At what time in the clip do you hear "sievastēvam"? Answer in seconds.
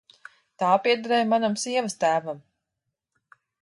1.67-2.43